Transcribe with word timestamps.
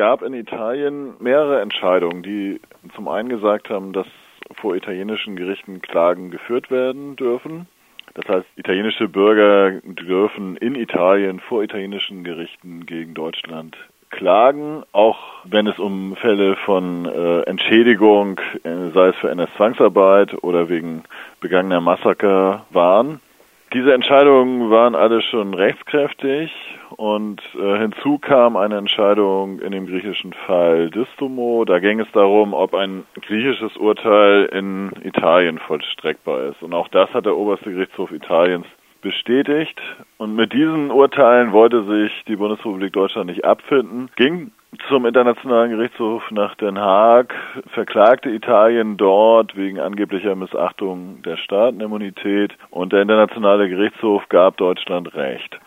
gab 0.00 0.22
in 0.22 0.32
Italien 0.32 1.12
mehrere 1.18 1.60
Entscheidungen, 1.60 2.22
die 2.22 2.58
zum 2.94 3.06
einen 3.06 3.28
gesagt 3.28 3.68
haben, 3.68 3.92
dass 3.92 4.06
vor 4.54 4.74
italienischen 4.74 5.36
Gerichten 5.36 5.82
Klagen 5.82 6.30
geführt 6.30 6.70
werden 6.70 7.16
dürfen. 7.16 7.66
Das 8.14 8.26
heißt, 8.26 8.46
italienische 8.56 9.08
Bürger 9.08 9.72
dürfen 9.82 10.56
in 10.56 10.74
Italien 10.74 11.38
vor 11.38 11.62
italienischen 11.62 12.24
Gerichten 12.24 12.86
gegen 12.86 13.12
Deutschland 13.12 13.76
klagen, 14.08 14.84
auch 14.92 15.18
wenn 15.44 15.66
es 15.66 15.78
um 15.78 16.16
Fälle 16.16 16.56
von 16.56 17.04
äh, 17.04 17.42
Entschädigung, 17.42 18.40
äh, 18.64 18.88
sei 18.94 19.08
es 19.08 19.16
für 19.16 19.30
NS-Zwangsarbeit 19.30 20.42
oder 20.42 20.70
wegen 20.70 21.02
begangener 21.40 21.82
Massaker 21.82 22.64
waren. 22.70 23.20
Diese 23.72 23.94
Entscheidungen 23.94 24.68
waren 24.68 24.96
alle 24.96 25.22
schon 25.22 25.54
rechtskräftig 25.54 26.50
und 26.96 27.40
äh, 27.54 27.78
hinzu 27.78 28.18
kam 28.18 28.56
eine 28.56 28.76
Entscheidung 28.76 29.60
in 29.60 29.70
dem 29.70 29.86
griechischen 29.86 30.32
Fall 30.32 30.90
Distomo. 30.90 31.64
Da 31.64 31.78
ging 31.78 32.00
es 32.00 32.10
darum, 32.12 32.52
ob 32.52 32.74
ein 32.74 33.04
griechisches 33.22 33.76
Urteil 33.76 34.46
in 34.46 34.90
Italien 35.04 35.58
vollstreckbar 35.58 36.46
ist. 36.46 36.64
Und 36.64 36.74
auch 36.74 36.88
das 36.88 37.14
hat 37.14 37.26
der 37.26 37.36
oberste 37.36 37.70
Gerichtshof 37.70 38.10
Italiens 38.10 38.66
bestätigt. 39.02 39.80
Und 40.18 40.34
mit 40.34 40.52
diesen 40.52 40.90
Urteilen 40.90 41.52
wollte 41.52 41.84
sich 41.84 42.24
die 42.26 42.36
Bundesrepublik 42.36 42.92
Deutschland 42.92 43.30
nicht 43.30 43.44
abfinden, 43.44 44.10
ging 44.16 44.50
zum 44.88 45.06
Internationalen 45.06 45.70
Gerichtshof 45.70 46.30
nach 46.30 46.54
Den 46.56 46.78
Haag, 46.78 47.34
verklagte 47.72 48.30
Italien 48.30 48.96
dort 48.96 49.56
wegen 49.56 49.78
angeblicher 49.78 50.34
Missachtung 50.34 51.22
der 51.22 51.36
Staatenimmunität 51.36 52.52
und 52.70 52.92
der 52.92 53.02
Internationale 53.02 53.68
Gerichtshof 53.68 54.28
gab 54.28 54.56
Deutschland 54.56 55.14
Recht 55.14 55.58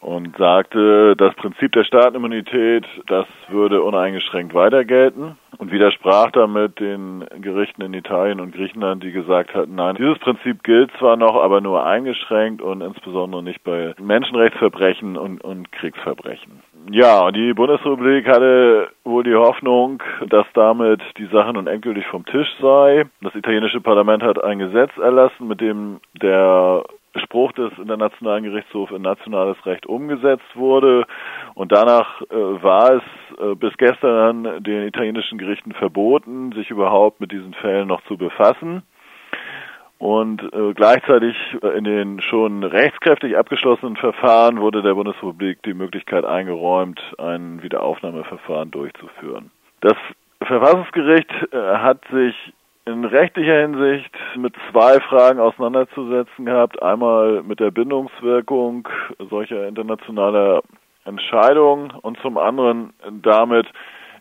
und 0.00 0.36
sagte, 0.36 1.16
das 1.16 1.34
Prinzip 1.34 1.72
der 1.72 1.84
Staatenimmunität, 1.84 2.86
das 3.06 3.26
würde 3.48 3.82
uneingeschränkt 3.82 4.54
weiter 4.54 4.84
gelten 4.84 5.36
und 5.58 5.72
widersprach 5.72 6.30
damit 6.30 6.78
den 6.78 7.24
Gerichten 7.40 7.82
in 7.82 7.94
Italien 7.94 8.40
und 8.40 8.54
Griechenland, 8.54 9.02
die 9.02 9.10
gesagt 9.10 9.54
hatten, 9.54 9.74
nein, 9.74 9.96
dieses 9.96 10.18
Prinzip 10.18 10.62
gilt 10.62 10.90
zwar 10.98 11.16
noch, 11.16 11.34
aber 11.34 11.60
nur 11.60 11.84
eingeschränkt 11.84 12.62
und 12.62 12.80
insbesondere 12.80 13.42
nicht 13.42 13.64
bei 13.64 13.94
Menschenrechtsverbrechen 13.98 15.16
und, 15.16 15.42
und 15.42 15.72
Kriegsverbrechen. 15.72 16.62
Ja, 16.90 17.30
die 17.32 17.52
Bundesrepublik 17.52 18.26
hatte 18.28 18.88
wohl 19.04 19.24
die 19.24 19.34
Hoffnung, 19.34 20.02
dass 20.28 20.46
damit 20.54 21.02
die 21.18 21.26
Sache 21.26 21.52
nun 21.52 21.66
endgültig 21.66 22.06
vom 22.06 22.24
Tisch 22.24 22.48
sei. 22.62 23.04
Das 23.20 23.34
italienische 23.34 23.80
Parlament 23.80 24.22
hat 24.22 24.42
ein 24.42 24.58
Gesetz 24.58 24.96
erlassen, 24.96 25.48
mit 25.48 25.60
dem 25.60 26.00
der 26.22 26.84
Spruch 27.18 27.52
des 27.52 27.72
Internationalen 27.78 28.44
Gerichtshofs 28.44 28.92
in 28.92 29.02
nationales 29.02 29.56
Recht 29.66 29.86
umgesetzt 29.86 30.54
wurde. 30.54 31.06
Und 31.54 31.72
danach 31.72 32.22
äh, 32.22 32.34
war 32.34 32.96
es 32.96 33.02
äh, 33.38 33.54
bis 33.54 33.76
gestern 33.76 34.62
den 34.62 34.86
italienischen 34.86 35.38
Gerichten 35.38 35.72
verboten, 35.72 36.52
sich 36.52 36.70
überhaupt 36.70 37.20
mit 37.20 37.32
diesen 37.32 37.54
Fällen 37.54 37.88
noch 37.88 38.02
zu 38.04 38.16
befassen. 38.16 38.82
Und 39.98 40.42
äh, 40.52 40.74
gleichzeitig 40.74 41.36
äh, 41.60 41.76
in 41.76 41.84
den 41.84 42.20
schon 42.20 42.62
rechtskräftig 42.62 43.36
abgeschlossenen 43.36 43.96
Verfahren 43.96 44.60
wurde 44.60 44.82
der 44.82 44.94
Bundesrepublik 44.94 45.62
die 45.64 45.74
Möglichkeit 45.74 46.24
eingeräumt, 46.24 47.00
ein 47.18 47.62
Wiederaufnahmeverfahren 47.62 48.70
durchzuführen. 48.70 49.50
Das 49.80 49.96
Verfassungsgericht 50.42 51.30
äh, 51.52 51.56
hat 51.56 52.04
sich 52.12 52.34
in 52.88 53.04
rechtlicher 53.04 53.60
Hinsicht 53.60 54.10
mit 54.36 54.54
zwei 54.70 54.98
Fragen 55.00 55.40
auseinanderzusetzen 55.40 56.46
gehabt. 56.46 56.82
Einmal 56.82 57.42
mit 57.42 57.60
der 57.60 57.70
Bindungswirkung 57.70 58.88
solcher 59.30 59.68
internationaler 59.68 60.62
Entscheidungen 61.04 61.90
und 61.90 62.18
zum 62.20 62.38
anderen 62.38 62.92
damit, 63.22 63.66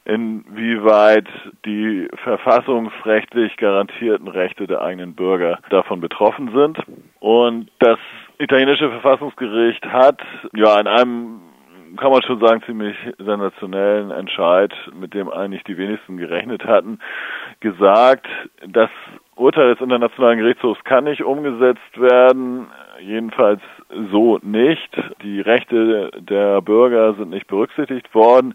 inwieweit 0.05 1.27
die 1.65 2.07
verfassungsrechtlich 2.23 3.57
garantierten 3.57 4.27
Rechte 4.27 4.67
der 4.67 4.81
eigenen 4.81 5.15
Bürger 5.15 5.59
davon 5.69 5.99
betroffen 5.99 6.51
sind. 6.53 6.77
Und 7.19 7.69
das 7.79 7.99
italienische 8.37 8.89
Verfassungsgericht 8.89 9.85
hat 9.85 10.21
ja 10.53 10.79
in 10.79 10.87
einem 10.87 11.41
kann 11.95 12.11
man 12.11 12.21
schon 12.23 12.39
sagen, 12.39 12.61
ziemlich 12.65 12.95
sensationellen 13.17 14.11
Entscheid, 14.11 14.73
mit 14.93 15.13
dem 15.13 15.29
eigentlich 15.29 15.63
die 15.63 15.77
wenigsten 15.77 16.17
gerechnet 16.17 16.65
hatten, 16.65 16.99
gesagt, 17.59 18.27
das 18.67 18.89
Urteil 19.35 19.73
des 19.73 19.81
Internationalen 19.81 20.39
Gerichtshofs 20.39 20.83
kann 20.83 21.05
nicht 21.05 21.23
umgesetzt 21.23 21.99
werden, 21.99 22.67
jedenfalls 22.99 23.61
so 24.11 24.39
nicht. 24.41 24.89
Die 25.21 25.41
Rechte 25.41 26.11
der 26.17 26.61
Bürger 26.61 27.13
sind 27.13 27.29
nicht 27.29 27.47
berücksichtigt 27.47 28.13
worden. 28.13 28.53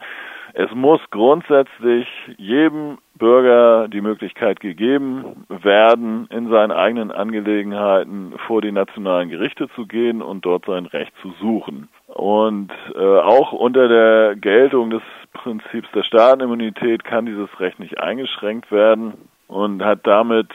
Es 0.55 0.71
muss 0.75 1.01
grundsätzlich 1.11 2.07
jedem 2.37 2.99
Bürger 3.15 3.89
die 3.89 4.01
Möglichkeit 4.01 4.61
gegeben 4.61 5.47
werden, 5.49 6.27
in 6.31 6.51
seinen 6.51 6.73
eigenen 6.73 7.11
Angelegenheiten 7.11 8.35
vor 8.47 8.61
die 8.61 8.73
nationalen 8.73 9.31
Gerichte 9.31 9.69
zu 9.75 9.87
gehen 9.87 10.21
und 10.21 10.45
dort 10.45 10.67
sein 10.67 10.87
Recht 10.87 11.13
zu 11.23 11.33
suchen. 11.41 11.89
Und 12.07 12.71
äh, 12.95 12.99
auch 12.99 13.53
unter 13.53 13.89
der 13.89 14.37
Geltung 14.37 14.91
des 14.91 15.03
Prinzips 15.33 15.89
der 15.95 16.03
Staatenimmunität 16.03 17.05
kann 17.05 17.27
dieses 17.27 17.49
Recht 17.59 17.79
nicht 17.79 17.99
eingeschränkt 17.99 18.71
werden 18.71 19.15
und 19.49 19.83
hat 19.83 20.01
damit 20.07 20.49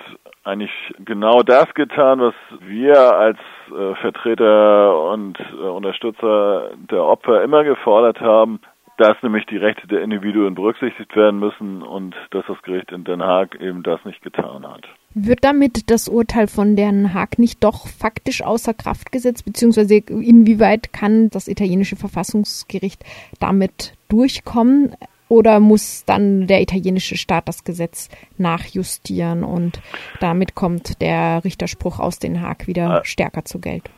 eigentlich 0.44 0.72
genau 1.04 1.42
das 1.44 1.74
getan, 1.74 2.20
was 2.20 2.36
wir 2.62 2.98
als 3.16 3.38
äh, 3.70 3.96
Vertreter 3.96 5.12
und 5.12 5.40
äh, 5.40 5.68
Unterstützer 5.68 6.72
der 6.90 7.04
Opfer 7.04 7.44
immer 7.44 7.64
gefordert 7.64 8.22
haben, 8.22 8.62
dass 8.98 9.16
nämlich 9.22 9.46
die 9.46 9.58
Rechte 9.58 9.88
der 9.88 10.02
Individuen 10.02 10.56
berücksichtigt 10.56 11.16
werden 11.16 11.40
müssen 11.40 11.84
und 11.84 12.16
dass 12.32 12.46
das 12.48 12.62
Gericht 12.64 12.92
in 12.92 13.04
Den 13.04 13.22
Haag 13.22 13.56
eben 13.62 13.84
das 13.84 14.04
nicht 14.06 14.22
getan 14.22 14.68
hat. 14.68 14.86
Wird 15.14 15.44
damit 15.44 15.90
das 15.90 16.10
Urteil 16.10 16.48
von 16.48 16.76
Den 16.76 17.14
Haag 17.14 17.40
nicht 17.40 17.64
doch 17.64 17.88
faktisch 17.88 18.42
außer 18.42 18.74
Kraft 18.74 19.12
gesetzt, 19.12 19.46
beziehungsweise 19.46 19.96
inwieweit 19.96 20.94
kann 20.94 21.30
das 21.30 21.48
italienische 21.48 21.96
Verfassungsgericht 21.96 23.04
damit 23.40 23.94
durchkommen? 24.10 24.96
Oder 25.30 25.60
muss 25.60 26.06
dann 26.06 26.48
der 26.48 26.62
italienische 26.62 27.18
Staat 27.18 27.50
das 27.50 27.66
Gesetz 27.66 28.10
nachjustieren 28.38 29.44
und 29.44 29.82
damit 30.22 30.56
kommt 30.56 31.02
der 31.02 31.44
Richterspruch 31.44 32.00
aus 32.00 32.18
Den 32.18 32.42
Haag 32.42 32.68
wieder 32.68 33.02
stärker 33.04 33.44
zur 33.44 33.60
Geltung? 33.60 33.97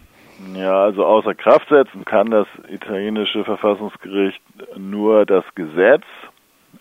Ja, 0.55 0.83
also 0.83 1.05
außer 1.05 1.35
Kraft 1.35 1.67
setzen 1.69 2.05
kann 2.05 2.31
das 2.31 2.47
italienische 2.69 3.43
Verfassungsgericht 3.43 4.41
nur 4.77 5.25
das 5.25 5.43
Gesetz 5.55 6.05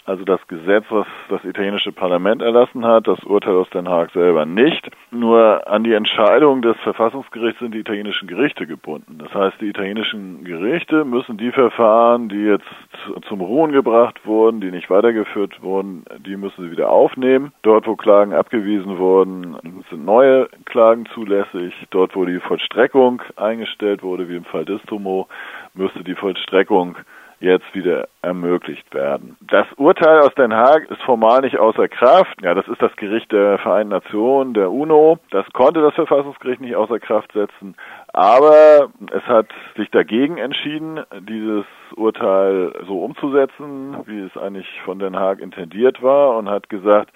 also 0.08 0.24
das 0.24 0.40
Gesetz, 0.48 0.86
was 0.88 1.06
das 1.28 1.44
italienische 1.44 1.92
Parlament 1.92 2.40
erlassen 2.40 2.86
hat, 2.86 3.06
das 3.06 3.22
Urteil 3.24 3.56
aus 3.56 3.68
Den 3.70 3.88
Haag 3.88 4.10
selber 4.12 4.46
nicht. 4.46 4.90
Nur 5.10 5.68
an 5.68 5.84
die 5.84 5.92
Entscheidung 5.92 6.62
des 6.62 6.78
Verfassungsgerichts 6.78 7.60
sind 7.60 7.74
die 7.74 7.80
italienischen 7.80 8.26
Gerichte 8.26 8.66
gebunden. 8.66 9.18
Das 9.18 9.34
heißt, 9.34 9.60
die 9.60 9.68
italienischen 9.68 10.44
Gerichte 10.44 11.04
müssen 11.04 11.36
die 11.36 11.52
Verfahren, 11.52 12.30
die 12.30 12.42
jetzt 12.42 12.64
zum 13.28 13.42
Ruhen 13.42 13.72
gebracht 13.72 14.24
wurden, 14.24 14.62
die 14.62 14.70
nicht 14.70 14.88
weitergeführt 14.88 15.62
wurden, 15.62 16.04
die 16.26 16.38
müssen 16.38 16.64
sie 16.64 16.70
wieder 16.70 16.90
aufnehmen. 16.90 17.52
Dort, 17.60 17.86
wo 17.86 17.94
Klagen 17.94 18.32
abgewiesen 18.32 18.96
wurden, 18.96 19.82
sind 19.90 20.06
neue 20.06 20.48
Klagen 20.64 21.04
zulässig. 21.12 21.74
Dort, 21.90 22.16
wo 22.16 22.24
die 22.24 22.40
Vollstreckung 22.40 23.20
eingestellt 23.36 24.02
wurde, 24.02 24.28
wie 24.30 24.36
im 24.36 24.44
Fall 24.44 24.64
Distomo, 24.64 25.28
müsste 25.74 26.02
die 26.02 26.14
Vollstreckung 26.14 26.96
jetzt 27.40 27.72
wieder 27.74 28.08
ermöglicht 28.22 28.92
werden. 28.92 29.36
Das 29.40 29.66
Urteil 29.76 30.20
aus 30.20 30.34
Den 30.34 30.52
Haag 30.52 30.90
ist 30.90 31.00
formal 31.02 31.40
nicht 31.42 31.58
außer 31.58 31.88
Kraft. 31.88 32.42
Ja, 32.42 32.54
das 32.54 32.66
ist 32.68 32.82
das 32.82 32.94
Gericht 32.96 33.30
der 33.32 33.58
Vereinten 33.58 33.90
Nationen, 33.90 34.54
der 34.54 34.70
UNO. 34.70 35.18
Das 35.30 35.46
konnte 35.52 35.80
das 35.80 35.94
Verfassungsgericht 35.94 36.60
nicht 36.60 36.74
außer 36.74 36.98
Kraft 36.98 37.32
setzen. 37.32 37.76
Aber 38.12 38.90
es 39.12 39.22
hat 39.24 39.46
sich 39.76 39.90
dagegen 39.90 40.38
entschieden, 40.38 41.00
dieses 41.20 41.64
Urteil 41.96 42.72
so 42.86 43.04
umzusetzen, 43.04 43.96
wie 44.06 44.20
es 44.20 44.36
eigentlich 44.36 44.68
von 44.84 44.98
Den 44.98 45.16
Haag 45.16 45.40
intendiert 45.40 46.02
war 46.02 46.36
und 46.36 46.48
hat 46.48 46.68
gesagt, 46.68 47.12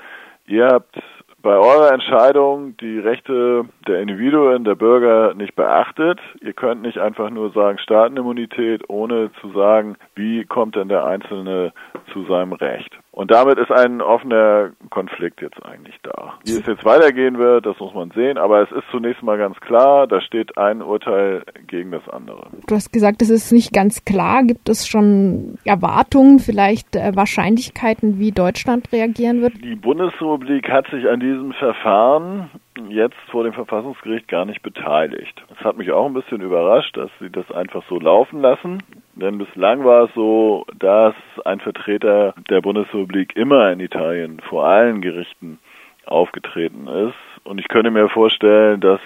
ihr 0.46 0.66
habt 0.66 0.96
bei 1.42 1.56
eurer 1.56 1.92
Entscheidung 1.92 2.76
die 2.76 2.98
Rechte 2.98 3.64
der 3.86 4.00
Individuen, 4.00 4.64
der 4.64 4.76
Bürger 4.76 5.34
nicht 5.34 5.56
beachtet. 5.56 6.20
Ihr 6.40 6.52
könnt 6.52 6.82
nicht 6.82 6.98
einfach 6.98 7.30
nur 7.30 7.50
sagen 7.50 7.78
Staatenimmunität, 7.78 8.88
ohne 8.88 9.30
zu 9.40 9.50
sagen, 9.52 9.96
wie 10.14 10.44
kommt 10.44 10.76
denn 10.76 10.88
der 10.88 11.04
Einzelne 11.04 11.72
zu 12.12 12.24
seinem 12.26 12.52
Recht. 12.52 12.96
Und 13.12 13.30
damit 13.30 13.58
ist 13.58 13.70
ein 13.70 14.00
offener 14.00 14.70
Konflikt 14.88 15.42
jetzt 15.42 15.62
eigentlich 15.62 15.96
da. 16.02 16.38
Wie 16.46 16.52
es 16.52 16.66
jetzt 16.66 16.82
weitergehen 16.82 17.38
wird, 17.38 17.66
das 17.66 17.78
muss 17.78 17.92
man 17.92 18.10
sehen, 18.12 18.38
aber 18.38 18.62
es 18.62 18.72
ist 18.72 18.84
zunächst 18.90 19.22
mal 19.22 19.36
ganz 19.36 19.60
klar, 19.60 20.06
da 20.06 20.22
steht 20.22 20.56
ein 20.56 20.80
Urteil 20.80 21.44
gegen 21.66 21.90
das 21.90 22.08
andere. 22.08 22.46
Du 22.66 22.74
hast 22.74 22.90
gesagt, 22.90 23.20
es 23.20 23.28
ist 23.28 23.52
nicht 23.52 23.74
ganz 23.74 24.06
klar. 24.06 24.44
Gibt 24.44 24.70
es 24.70 24.88
schon 24.88 25.58
Erwartungen, 25.64 26.38
vielleicht 26.38 26.96
äh, 26.96 27.14
Wahrscheinlichkeiten, 27.14 28.18
wie 28.18 28.32
Deutschland 28.32 28.90
reagieren 28.92 29.42
wird? 29.42 29.62
Die 29.62 29.76
Bundesrepublik 29.76 30.70
hat 30.70 30.86
sich 30.88 31.06
an 31.06 31.20
diesem 31.20 31.52
Verfahren 31.52 32.48
jetzt 32.88 33.16
vor 33.30 33.44
dem 33.44 33.52
Verfassungsgericht 33.52 34.28
gar 34.28 34.46
nicht 34.46 34.62
beteiligt. 34.62 35.42
Das 35.50 35.58
hat 35.58 35.76
mich 35.76 35.92
auch 35.92 36.06
ein 36.06 36.14
bisschen 36.14 36.40
überrascht, 36.40 36.96
dass 36.96 37.10
sie 37.20 37.28
das 37.28 37.50
einfach 37.50 37.82
so 37.90 37.98
laufen 37.98 38.40
lassen. 38.40 38.82
Denn 39.14 39.38
bislang 39.38 39.84
war 39.84 40.04
es 40.04 40.14
so, 40.14 40.64
dass 40.78 41.14
ein 41.44 41.60
Vertreter 41.60 42.34
der 42.48 42.60
Bundesrepublik 42.60 43.36
immer 43.36 43.70
in 43.70 43.80
Italien 43.80 44.40
vor 44.40 44.66
allen 44.66 45.02
Gerichten 45.02 45.58
aufgetreten 46.06 46.88
ist. 46.88 47.14
Und 47.44 47.58
ich 47.58 47.68
könnte 47.68 47.90
mir 47.90 48.08
vorstellen, 48.08 48.80
dass 48.80 49.00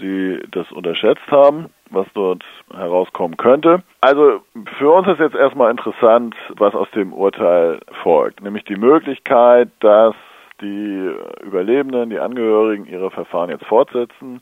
sie 0.00 0.40
das 0.50 0.70
unterschätzt 0.72 1.26
haben, 1.30 1.70
was 1.90 2.06
dort 2.14 2.44
herauskommen 2.72 3.36
könnte. 3.36 3.82
Also 4.00 4.40
für 4.78 4.90
uns 4.90 5.08
ist 5.08 5.20
jetzt 5.20 5.36
erstmal 5.36 5.70
interessant, 5.70 6.34
was 6.56 6.74
aus 6.74 6.90
dem 6.92 7.12
Urteil 7.12 7.80
folgt, 8.02 8.42
nämlich 8.42 8.64
die 8.64 8.76
Möglichkeit, 8.76 9.68
dass 9.80 10.14
die 10.60 11.10
Überlebenden, 11.44 12.10
die 12.10 12.18
Angehörigen 12.18 12.86
ihre 12.86 13.10
Verfahren 13.10 13.50
jetzt 13.50 13.66
fortsetzen 13.66 14.40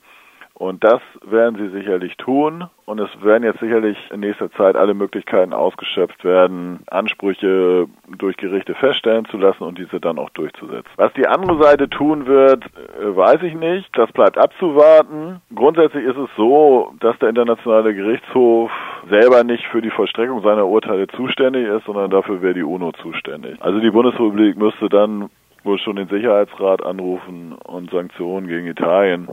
und 0.56 0.84
das 0.84 1.00
werden 1.24 1.58
sie 1.58 1.76
sicherlich 1.76 2.16
tun. 2.16 2.64
Und 2.86 3.00
es 3.00 3.10
werden 3.22 3.42
jetzt 3.42 3.58
sicherlich 3.60 3.96
in 4.12 4.20
nächster 4.20 4.52
Zeit 4.52 4.76
alle 4.76 4.94
Möglichkeiten 4.94 5.52
ausgeschöpft 5.52 6.22
werden, 6.22 6.80
Ansprüche 6.90 7.86
durch 8.16 8.36
Gerichte 8.36 8.74
feststellen 8.74 9.24
zu 9.24 9.38
lassen 9.38 9.64
und 9.64 9.78
diese 9.78 10.00
dann 10.00 10.18
auch 10.18 10.30
durchzusetzen. 10.30 10.90
Was 10.96 11.12
die 11.14 11.26
andere 11.26 11.60
Seite 11.60 11.88
tun 11.88 12.26
wird, 12.26 12.64
äh, 12.64 13.16
weiß 13.16 13.42
ich 13.42 13.54
nicht. 13.54 13.88
Das 13.98 14.12
bleibt 14.12 14.38
abzuwarten. 14.38 15.40
Grundsätzlich 15.54 16.04
ist 16.04 16.18
es 16.18 16.28
so, 16.36 16.92
dass 17.00 17.18
der 17.18 17.30
Internationale 17.30 17.94
Gerichtshof 17.94 18.70
selber 19.08 19.42
nicht 19.42 19.66
für 19.66 19.82
die 19.82 19.90
Vollstreckung 19.90 20.42
seiner 20.42 20.66
Urteile 20.66 21.08
zuständig 21.08 21.66
ist, 21.66 21.86
sondern 21.86 22.10
dafür 22.10 22.42
wäre 22.42 22.54
die 22.54 22.62
UNO 22.62 22.92
zuständig. 22.92 23.56
Also 23.60 23.80
die 23.80 23.90
Bundesrepublik 23.90 24.56
müsste 24.56 24.88
dann 24.88 25.30
wohl 25.64 25.78
schon 25.78 25.96
den 25.96 26.08
Sicherheitsrat 26.08 26.84
anrufen 26.84 27.54
und 27.64 27.90
Sanktionen 27.90 28.46
gegen 28.46 28.66
Italien 28.66 29.28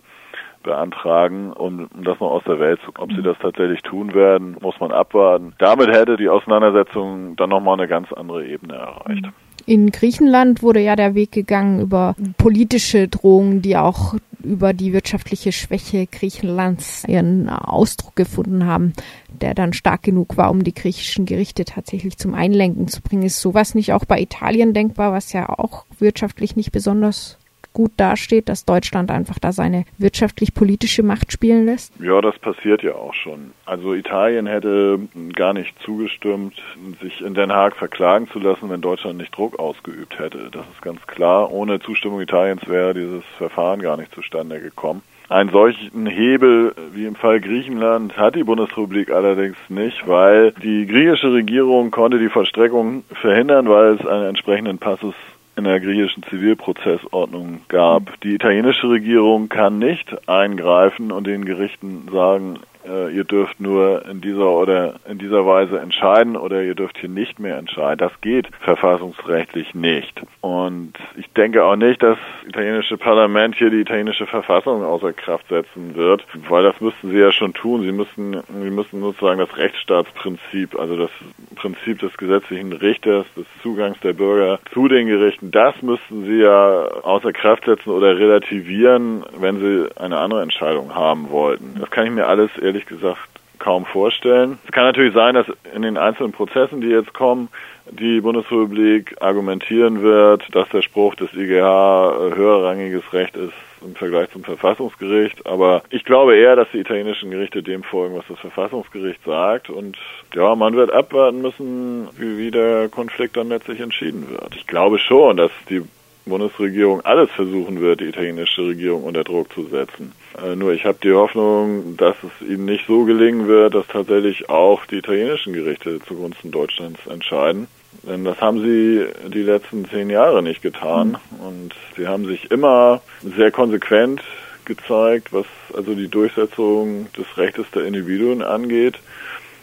beantragen, 0.63 1.53
um, 1.53 1.87
das 2.03 2.19
noch 2.19 2.31
aus 2.31 2.43
der 2.45 2.59
Welt 2.59 2.79
zu 2.85 2.91
kommen. 2.91 3.11
Ob 3.11 3.17
sie 3.17 3.23
das 3.23 3.37
tatsächlich 3.39 3.81
tun 3.81 4.13
werden, 4.13 4.57
muss 4.61 4.79
man 4.79 4.91
abwarten. 4.91 5.53
Damit 5.57 5.89
hätte 5.89 6.17
die 6.17 6.29
Auseinandersetzung 6.29 7.35
dann 7.35 7.49
nochmal 7.49 7.79
eine 7.79 7.87
ganz 7.87 8.11
andere 8.13 8.45
Ebene 8.45 8.75
erreicht. 8.75 9.27
In 9.65 9.91
Griechenland 9.91 10.63
wurde 10.63 10.79
ja 10.79 10.95
der 10.95 11.13
Weg 11.13 11.31
gegangen 11.31 11.81
über 11.81 12.15
politische 12.37 13.07
Drohungen, 13.07 13.61
die 13.61 13.77
auch 13.77 14.15
über 14.43 14.73
die 14.73 14.91
wirtschaftliche 14.91 15.51
Schwäche 15.51 16.07
Griechenlands 16.07 17.05
ihren 17.07 17.47
Ausdruck 17.47 18.15
gefunden 18.15 18.65
haben, 18.65 18.93
der 19.29 19.53
dann 19.53 19.73
stark 19.73 20.01
genug 20.01 20.37
war, 20.37 20.49
um 20.49 20.63
die 20.63 20.73
griechischen 20.73 21.25
Gerichte 21.25 21.65
tatsächlich 21.65 22.17
zum 22.17 22.33
Einlenken 22.33 22.87
zu 22.87 23.01
bringen. 23.01 23.23
Ist 23.23 23.41
sowas 23.41 23.75
nicht 23.75 23.93
auch 23.93 24.05
bei 24.05 24.19
Italien 24.19 24.73
denkbar, 24.73 25.11
was 25.13 25.31
ja 25.31 25.47
auch 25.47 25.85
wirtschaftlich 25.99 26.55
nicht 26.55 26.71
besonders 26.71 27.37
gut 27.73 27.91
dasteht, 27.97 28.49
dass 28.49 28.65
Deutschland 28.65 29.11
einfach 29.11 29.39
da 29.39 29.51
seine 29.51 29.85
wirtschaftlich-politische 29.97 31.03
Macht 31.03 31.31
spielen 31.31 31.65
lässt? 31.65 31.93
Ja, 31.99 32.21
das 32.21 32.37
passiert 32.39 32.83
ja 32.83 32.93
auch 32.93 33.13
schon. 33.13 33.51
Also 33.65 33.93
Italien 33.93 34.47
hätte 34.47 34.99
gar 35.33 35.53
nicht 35.53 35.73
zugestimmt, 35.83 36.61
sich 37.01 37.21
in 37.21 37.33
Den 37.33 37.51
Haag 37.51 37.75
verklagen 37.75 38.27
zu 38.29 38.39
lassen, 38.39 38.69
wenn 38.69 38.81
Deutschland 38.81 39.17
nicht 39.17 39.35
Druck 39.35 39.59
ausgeübt 39.59 40.19
hätte. 40.19 40.49
Das 40.51 40.65
ist 40.73 40.81
ganz 40.81 41.05
klar. 41.07 41.51
Ohne 41.51 41.79
Zustimmung 41.79 42.21
Italiens 42.21 42.67
wäre 42.67 42.93
dieses 42.93 43.23
Verfahren 43.37 43.81
gar 43.81 43.97
nicht 43.97 44.13
zustande 44.13 44.59
gekommen. 44.59 45.01
Einen 45.31 45.49
solchen 45.49 46.07
Hebel 46.07 46.75
wie 46.91 47.05
im 47.05 47.15
Fall 47.15 47.39
Griechenland 47.39 48.17
hat 48.17 48.35
die 48.35 48.43
Bundesrepublik 48.43 49.11
allerdings 49.11 49.55
nicht, 49.69 50.05
weil 50.05 50.51
die 50.61 50.85
griechische 50.85 51.31
Regierung 51.31 51.89
konnte 51.89 52.19
die 52.19 52.27
Vollstreckung 52.27 53.05
verhindern, 53.13 53.69
weil 53.69 53.93
es 53.93 54.05
einen 54.05 54.25
entsprechenden 54.25 54.77
Passus 54.77 55.15
in 55.55 55.63
der 55.65 55.79
griechischen 55.79 56.23
Zivilprozessordnung 56.23 57.61
gab. 57.67 58.19
Die 58.21 58.35
italienische 58.35 58.89
Regierung 58.89 59.49
kann 59.49 59.79
nicht 59.79 60.27
eingreifen 60.29 61.11
und 61.11 61.27
den 61.27 61.45
Gerichten 61.45 62.07
sagen, 62.11 62.59
äh, 62.87 63.13
ihr 63.15 63.23
dürft 63.23 63.59
nur 63.59 64.05
in 64.05 64.21
dieser 64.21 64.49
oder 64.51 64.95
in 65.07 65.17
dieser 65.17 65.45
Weise 65.45 65.79
entscheiden 65.79 66.37
oder 66.37 66.63
ihr 66.63 66.75
dürft 66.75 66.97
hier 66.97 67.09
nicht 67.09 67.39
mehr 67.39 67.57
entscheiden. 67.57 67.97
Das 67.97 68.21
geht 68.21 68.47
verfassungsrechtlich 68.61 69.73
nicht. 69.73 70.21
Und 70.41 70.93
ich 71.17 71.31
denke 71.33 71.63
auch 71.63 71.75
nicht, 71.75 72.01
dass 72.03 72.11
das 72.11 72.47
italienische 72.47 72.97
Parlament 72.97 73.55
hier 73.55 73.69
die 73.69 73.81
italienische 73.81 74.25
Verfassung 74.25 74.83
außer 74.83 75.13
Kraft 75.13 75.47
setzen 75.49 75.95
wird, 75.95 76.25
weil 76.49 76.63
das 76.63 76.79
müssten 76.81 77.11
sie 77.11 77.17
ja 77.19 77.31
schon 77.31 77.53
tun. 77.53 77.83
Sie 77.83 77.91
müssen, 77.91 78.41
sie 78.47 78.69
müssen 78.69 79.01
sozusagen 79.01 79.39
das 79.39 79.55
Rechtsstaatsprinzip, 79.57 80.77
also 80.77 80.97
das 80.97 81.11
Prinzip 81.55 81.99
des 81.99 82.15
gesetzlichen 82.17 82.73
Richters, 82.73 83.25
des 83.35 83.45
Zugangs 83.61 83.99
der 84.01 84.13
Bürger 84.13 84.59
zu 84.73 84.87
den 84.87 85.07
Gerichten, 85.07 85.51
das 85.51 85.81
müssten 85.81 86.25
sie 86.25 86.39
ja 86.39 86.85
außer 87.03 87.31
Kraft 87.33 87.65
setzen 87.65 87.89
oder 87.91 88.17
relativieren, 88.17 89.23
wenn 89.37 89.59
sie 89.59 89.89
eine 89.95 90.17
andere 90.17 90.41
Entscheidung 90.41 90.93
haben 90.93 91.29
wollten. 91.29 91.75
Das 91.79 91.89
kann 91.91 92.05
ich 92.05 92.11
mir 92.11 92.27
alles 92.27 92.51
ehrlich 92.71 92.85
gesagt 92.85 93.19
kaum 93.59 93.85
vorstellen. 93.85 94.57
Es 94.65 94.71
kann 94.71 94.85
natürlich 94.85 95.13
sein, 95.13 95.35
dass 95.35 95.45
in 95.75 95.83
den 95.83 95.97
einzelnen 95.97 96.31
Prozessen, 96.31 96.81
die 96.81 96.87
jetzt 96.87 97.13
kommen, 97.13 97.49
die 97.91 98.21
Bundesrepublik 98.21 99.21
argumentieren 99.21 100.01
wird, 100.01 100.43
dass 100.55 100.67
der 100.69 100.81
Spruch 100.81 101.13
des 101.15 101.31
IGH 101.33 102.33
höherrangiges 102.33 103.13
Recht 103.13 103.35
ist 103.35 103.53
im 103.83 103.95
Vergleich 103.95 104.29
zum 104.31 104.43
Verfassungsgericht. 104.43 105.45
Aber 105.45 105.83
ich 105.89 106.05
glaube 106.05 106.37
eher, 106.37 106.55
dass 106.55 106.69
die 106.71 106.79
italienischen 106.79 107.29
Gerichte 107.29 107.61
dem 107.61 107.83
folgen, 107.83 108.15
was 108.15 108.25
das 108.27 108.39
Verfassungsgericht 108.39 109.23
sagt. 109.25 109.69
Und 109.69 109.97
ja, 110.33 110.55
man 110.55 110.75
wird 110.75 110.91
abwarten 110.91 111.41
müssen, 111.41 112.07
wie, 112.17 112.37
wie 112.37 112.51
der 112.51 112.89
Konflikt 112.89 113.37
dann 113.37 113.49
letztlich 113.49 113.79
entschieden 113.79 114.27
wird. 114.29 114.55
Ich 114.55 114.65
glaube 114.65 114.97
schon, 114.97 115.37
dass 115.37 115.51
die 115.69 115.83
Bundesregierung 116.25 117.01
alles 117.01 117.29
versuchen 117.31 117.81
wird, 117.81 118.01
die 118.01 118.05
italienische 118.05 118.61
Regierung 118.61 119.03
unter 119.03 119.23
Druck 119.23 119.51
zu 119.53 119.67
setzen. 119.67 120.13
Äh, 120.41 120.55
nur 120.55 120.73
ich 120.73 120.85
habe 120.85 120.97
die 121.03 121.13
Hoffnung, 121.13 121.97
dass 121.97 122.15
es 122.23 122.47
ihnen 122.47 122.65
nicht 122.65 122.85
so 122.87 123.05
gelingen 123.05 123.47
wird, 123.47 123.73
dass 123.73 123.87
tatsächlich 123.87 124.49
auch 124.49 124.85
die 124.85 124.97
italienischen 124.97 125.53
Gerichte 125.53 125.99
zugunsten 126.07 126.51
Deutschlands 126.51 127.05
entscheiden. 127.07 127.67
Denn 128.03 128.23
das 128.23 128.39
haben 128.39 128.61
sie 128.61 129.05
die 129.27 129.43
letzten 129.43 129.85
zehn 129.85 130.09
Jahre 130.09 130.41
nicht 130.41 130.61
getan. 130.61 131.17
Und 131.39 131.73
sie 131.97 132.07
haben 132.07 132.25
sich 132.25 132.49
immer 132.49 133.01
sehr 133.21 133.51
konsequent 133.51 134.21
gezeigt, 134.65 135.33
was 135.33 135.45
also 135.75 135.93
die 135.93 136.07
Durchsetzung 136.07 137.07
des 137.13 137.25
Rechtes 137.37 137.65
der 137.73 137.85
Individuen 137.85 138.41
angeht. 138.41 138.99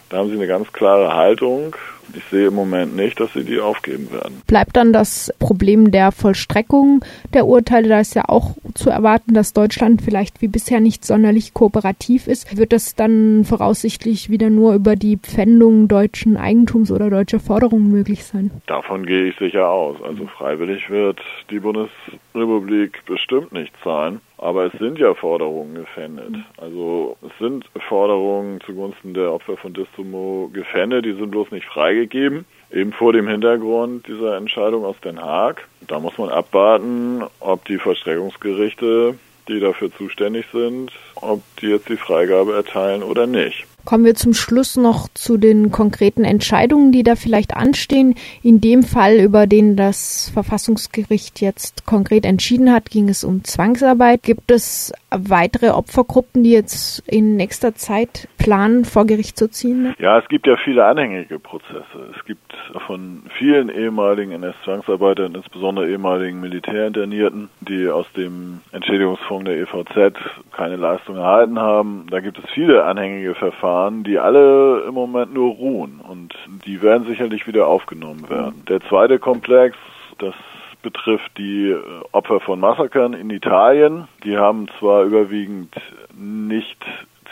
Da 0.09 0.17
haben 0.17 0.29
sie 0.29 0.35
eine 0.35 0.47
ganz 0.47 0.71
klare 0.73 1.15
Haltung 1.15 1.75
ich 2.15 2.23
sehe 2.25 2.47
im 2.47 2.55
Moment 2.55 2.95
nicht, 2.95 3.19
dass 3.19 3.33
sie 3.33 3.43
die 3.43 3.59
aufgeben 3.59 4.11
werden. 4.11 4.41
Bleibt 4.47 4.75
dann 4.75 4.93
das 4.93 5.33
Problem 5.39 5.91
der 5.91 6.11
Vollstreckung 6.11 7.03
der 7.33 7.45
Urteile. 7.45 7.89
Da 7.89 7.99
ist 7.99 8.15
ja 8.15 8.25
auch 8.27 8.55
zu 8.73 8.89
erwarten, 8.89 9.33
dass 9.33 9.53
Deutschland 9.53 10.01
vielleicht 10.01 10.41
wie 10.41 10.47
bisher 10.47 10.79
nicht 10.79 11.05
sonderlich 11.05 11.53
kooperativ 11.53 12.27
ist. 12.27 12.57
Wird 12.57 12.73
das 12.73 12.95
dann 12.95 13.43
voraussichtlich 13.43 14.29
wieder 14.29 14.49
nur 14.49 14.73
über 14.73 14.95
die 14.95 15.17
Pfändung 15.17 15.87
deutschen 15.87 16.37
Eigentums 16.37 16.91
oder 16.91 17.09
deutscher 17.09 17.39
Forderungen 17.39 17.91
möglich 17.91 18.23
sein? 18.25 18.51
Davon 18.67 19.05
gehe 19.05 19.29
ich 19.29 19.37
sicher 19.37 19.69
aus. 19.69 19.97
Also 20.03 20.27
freiwillig 20.27 20.89
wird 20.89 21.19
die 21.49 21.59
Bundesrepublik 21.59 23.05
bestimmt 23.05 23.51
nicht 23.51 23.73
zahlen. 23.83 24.21
Aber 24.41 24.65
es 24.65 24.79
sind 24.79 24.97
ja 24.97 25.13
Forderungen 25.13 25.75
gefändet. 25.75 26.35
Also 26.57 27.17
es 27.21 27.31
sind 27.39 27.65
Forderungen 27.89 28.61
zugunsten 28.61 29.13
der 29.13 29.33
Opfer 29.33 29.57
von 29.57 29.73
Distomo 29.73 30.49
gefändet, 30.53 31.05
die 31.05 31.13
sind 31.13 31.31
bloß 31.31 31.51
nicht 31.51 31.65
freigegeben. 31.65 32.45
Eben 32.71 32.93
vor 32.93 33.11
dem 33.11 33.27
Hintergrund 33.27 34.07
dieser 34.07 34.37
Entscheidung 34.37 34.85
aus 34.85 34.95
Den 35.03 35.19
Haag. 35.19 35.67
Da 35.87 35.99
muss 35.99 36.17
man 36.17 36.29
abwarten, 36.29 37.23
ob 37.41 37.65
die 37.65 37.79
Vollstreckungsgerichte, 37.79 39.15
die 39.49 39.59
dafür 39.59 39.91
zuständig 39.91 40.45
sind, 40.53 40.91
ob 41.15 41.41
die 41.57 41.67
jetzt 41.67 41.89
die 41.89 41.97
Freigabe 41.97 42.53
erteilen 42.53 43.03
oder 43.03 43.27
nicht. 43.27 43.65
Kommen 43.85 44.05
wir 44.05 44.15
zum 44.15 44.33
Schluss 44.33 44.77
noch 44.77 45.07
zu 45.13 45.37
den 45.37 45.71
konkreten 45.71 46.23
Entscheidungen, 46.23 46.91
die 46.91 47.03
da 47.03 47.15
vielleicht 47.15 47.55
anstehen. 47.55 48.15
In 48.43 48.61
dem 48.61 48.83
Fall, 48.83 49.15
über 49.15 49.47
den 49.47 49.75
das 49.75 50.29
Verfassungsgericht 50.33 51.41
jetzt 51.41 51.85
konkret 51.85 52.25
entschieden 52.25 52.71
hat, 52.71 52.89
ging 52.89 53.09
es 53.09 53.23
um 53.23 53.43
Zwangsarbeit. 53.43 54.23
Gibt 54.23 54.51
es 54.51 54.93
weitere 55.11 55.69
Opfergruppen, 55.69 56.43
die 56.43 56.51
jetzt 56.51 56.99
in 57.07 57.35
nächster 57.35 57.73
Zeit 57.75 58.27
planen, 58.37 58.85
vor 58.85 59.05
Gericht 59.05 59.37
zu 59.37 59.49
ziehen? 59.49 59.95
Ja, 59.97 60.19
es 60.19 60.27
gibt 60.27 60.45
ja 60.45 60.55
viele 60.57 60.85
anhängige 60.85 61.39
Prozesse. 61.39 62.13
Es 62.15 62.25
gibt 62.25 62.53
von 62.85 63.23
vielen 63.37 63.69
ehemaligen 63.69 64.31
NS-Zwangsarbeitern, 64.31 65.33
insbesondere 65.35 65.89
ehemaligen 65.89 66.39
Militärinternierten, 66.39 67.49
die 67.61 67.87
aus 67.89 68.05
dem 68.13 68.61
Entschädigungsfonds 68.71 69.45
der 69.45 69.57
EVZ 69.57 70.17
keine 70.51 70.75
Leistung 70.75 71.17
erhalten 71.17 71.59
haben. 71.59 72.05
Da 72.11 72.19
gibt 72.19 72.37
es 72.37 72.49
viele 72.51 72.83
anhängige 72.83 73.33
Verfahren, 73.35 73.68
die 74.03 74.19
alle 74.19 74.83
im 74.87 74.93
Moment 74.93 75.33
nur 75.33 75.53
ruhen 75.53 75.99
und 75.99 76.33
die 76.65 76.81
werden 76.81 77.07
sicherlich 77.07 77.47
wieder 77.47 77.67
aufgenommen 77.67 78.29
werden. 78.29 78.63
Der 78.67 78.81
zweite 78.81 79.19
Komplex, 79.19 79.77
das 80.17 80.33
betrifft 80.81 81.37
die 81.37 81.69
äh, 81.69 81.81
Opfer 82.11 82.39
von 82.39 82.59
Massakern 82.59 83.13
in 83.13 83.29
Italien. 83.29 84.07
Die 84.23 84.37
haben 84.37 84.67
zwar 84.79 85.03
überwiegend 85.03 85.75
nicht 86.15 86.77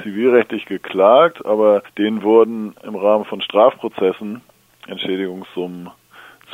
zivilrechtlich 0.03 0.65
geklagt, 0.65 1.45
aber 1.45 1.81
denen 1.97 2.23
wurden 2.23 2.75
im 2.83 2.95
Rahmen 2.95 3.25
von 3.25 3.41
Strafprozessen 3.41 4.41
Entschädigungssummen 4.87 5.89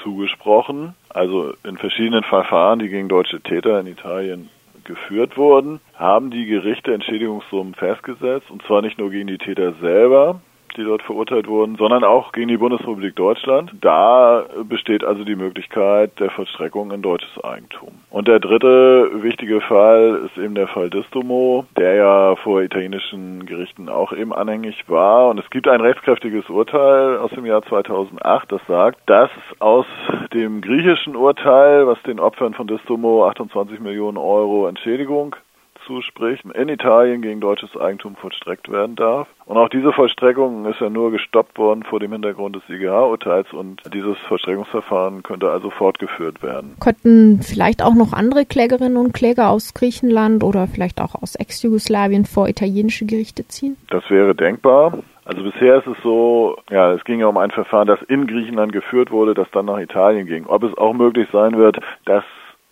zugesprochen. 0.01 0.95
Also 1.09 1.53
in 1.63 1.77
verschiedenen 1.77 2.23
Verfahren, 2.23 2.79
die 2.79 2.89
gegen 2.89 3.09
deutsche 3.09 3.41
Täter 3.41 3.79
in 3.79 3.87
Italien 3.87 4.49
geführt 4.85 5.37
wurden, 5.37 5.79
haben 5.95 6.31
die 6.31 6.45
Gerichte 6.45 6.93
Entschädigungssummen 6.93 7.75
festgesetzt, 7.75 8.49
und 8.49 8.63
zwar 8.63 8.81
nicht 8.81 8.97
nur 8.97 9.09
gegen 9.11 9.27
die 9.27 9.37
Täter 9.37 9.73
selber, 9.81 10.41
die 10.73 10.83
dort 10.83 11.03
verurteilt 11.03 11.47
wurden, 11.47 11.75
sondern 11.75 12.03
auch 12.03 12.31
gegen 12.31 12.47
die 12.47 12.57
Bundesrepublik 12.57 13.15
Deutschland. 13.15 13.71
Da 13.81 14.45
besteht 14.63 15.03
also 15.03 15.23
die 15.23 15.35
Möglichkeit 15.35 16.19
der 16.19 16.29
Vollstreckung 16.29 16.91
in 16.91 17.01
deutsches 17.01 17.43
Eigentum. 17.43 17.91
Und 18.09 18.27
der 18.27 18.39
dritte 18.39 19.23
wichtige 19.23 19.61
Fall 19.61 20.21
ist 20.25 20.37
eben 20.37 20.55
der 20.55 20.67
Fall 20.67 20.89
Distomo, 20.89 21.65
der 21.77 21.95
ja 21.95 22.35
vor 22.37 22.61
italienischen 22.61 23.45
Gerichten 23.45 23.89
auch 23.89 24.13
eben 24.13 24.33
anhängig 24.33 24.83
war. 24.87 25.29
Und 25.29 25.39
es 25.39 25.49
gibt 25.49 25.67
ein 25.67 25.81
rechtskräftiges 25.81 26.49
Urteil 26.49 27.17
aus 27.17 27.31
dem 27.31 27.45
Jahr 27.45 27.63
2008, 27.63 28.51
das 28.51 28.61
sagt, 28.67 28.99
dass 29.07 29.29
aus 29.59 29.85
dem 30.33 30.61
griechischen 30.61 31.15
Urteil, 31.15 31.87
was 31.87 32.01
den 32.03 32.19
Opfern 32.19 32.53
von 32.53 32.67
Distomo 32.67 33.25
28 33.27 33.79
Millionen 33.79 34.17
Euro 34.17 34.67
Entschädigung 34.67 35.35
zuspricht, 35.85 36.45
in 36.45 36.69
Italien 36.69 37.21
gegen 37.21 37.39
deutsches 37.39 37.75
Eigentum 37.77 38.15
vollstreckt 38.15 38.71
werden 38.71 38.95
darf. 38.95 39.27
Und 39.45 39.57
auch 39.57 39.69
diese 39.69 39.91
Vollstreckung 39.91 40.65
ist 40.65 40.79
ja 40.79 40.89
nur 40.89 41.11
gestoppt 41.11 41.57
worden 41.57 41.83
vor 41.83 41.99
dem 41.99 42.11
Hintergrund 42.11 42.55
des 42.55 42.63
IGH-Urteils 42.69 43.51
und 43.53 43.81
dieses 43.93 44.17
Vollstreckungsverfahren 44.27 45.23
könnte 45.23 45.49
also 45.49 45.69
fortgeführt 45.69 46.41
werden. 46.41 46.75
Könnten 46.79 47.41
vielleicht 47.41 47.83
auch 47.83 47.95
noch 47.95 48.13
andere 48.13 48.45
Klägerinnen 48.45 48.97
und 48.97 49.13
Kläger 49.13 49.49
aus 49.49 49.73
Griechenland 49.73 50.43
oder 50.43 50.67
vielleicht 50.67 51.01
auch 51.01 51.15
aus 51.15 51.35
Ex-Jugoslawien 51.35 52.25
vor 52.25 52.47
italienische 52.47 53.05
Gerichte 53.05 53.47
ziehen? 53.47 53.77
Das 53.89 54.09
wäre 54.09 54.35
denkbar. 54.35 54.99
Also 55.25 55.41
bisher 55.43 55.77
ist 55.77 55.87
es 55.87 55.97
so, 56.03 56.57
ja, 56.69 56.93
es 56.93 57.03
ging 57.05 57.19
ja 57.19 57.27
um 57.27 57.37
ein 57.37 57.51
Verfahren, 57.51 57.87
das 57.87 58.01
in 58.03 58.27
Griechenland 58.27 58.73
geführt 58.73 59.11
wurde, 59.11 59.33
das 59.33 59.47
dann 59.51 59.65
nach 59.65 59.79
Italien 59.79 60.27
ging. 60.27 60.45
Ob 60.47 60.63
es 60.63 60.77
auch 60.77 60.93
möglich 60.93 61.27
sein 61.31 61.57
wird, 61.57 61.79
dass 62.05 62.23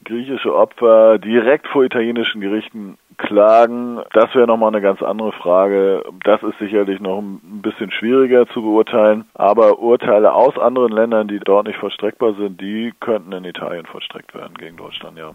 griechische 0.04 0.54
Opfer 0.54 1.18
direkt 1.20 1.68
vor 1.68 1.84
italienischen 1.84 2.42
Gerichten 2.42 2.98
klagen, 3.22 4.02
das 4.14 4.34
wäre 4.36 4.48
nochmal 4.48 4.70
eine 4.70 4.82
ganz 4.82 5.02
andere 5.02 5.32
Frage. 5.32 6.04
Das 6.24 6.42
ist 6.44 6.58
sicherlich 6.60 7.00
noch 7.00 7.20
ein 7.20 7.62
bisschen 7.62 7.92
schwieriger 7.92 8.48
zu 8.48 8.62
beurteilen. 8.62 9.26
Aber 9.34 9.80
Urteile 9.80 10.34
aus 10.34 10.58
anderen 10.58 10.92
Ländern, 10.92 11.28
die 11.28 11.40
dort 11.40 11.68
nicht 11.68 11.80
vollstreckbar 11.80 12.34
sind, 12.34 12.60
die 12.60 12.94
könnten 13.00 13.32
in 13.32 13.46
Italien 13.46 13.86
vollstreckt 13.86 14.34
werden 14.34 14.56
gegen 14.56 14.78
Deutschland, 14.78 15.18
ja. 15.18 15.30